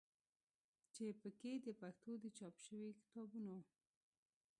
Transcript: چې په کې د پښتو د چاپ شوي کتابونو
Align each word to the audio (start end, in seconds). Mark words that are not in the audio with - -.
چې 0.93 1.05
په 1.19 1.29
کې 1.39 1.51
د 1.65 1.67
پښتو 1.81 2.11
د 2.23 2.25
چاپ 2.37 2.55
شوي 2.65 2.89
کتابونو 2.99 3.57